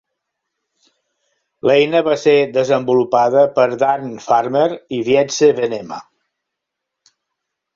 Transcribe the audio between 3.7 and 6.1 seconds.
Dan Farmer i Wietse Venema.